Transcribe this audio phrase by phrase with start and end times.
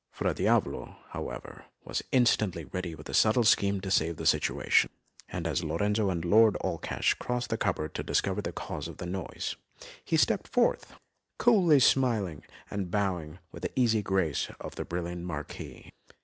[0.09, 4.89] Fra Diavolo, however, was instantly ready with a subtle scheme to save the situation,
[5.29, 8.97] and as Lorenzo and Lord Allcash crossed to the cupboard to discover the cause of
[8.97, 9.55] the noise,
[10.03, 10.95] he stepped forth,
[11.37, 12.41] coolly smiling
[12.71, 15.91] and bowing with the easy grace of the brilliant Marquis.